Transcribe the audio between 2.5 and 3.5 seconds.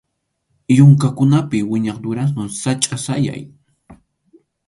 sachʼa sayay.